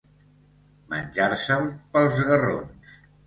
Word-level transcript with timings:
Menjar-se'l 0.93 1.69
pels 1.97 2.19
garrons. 2.33 2.99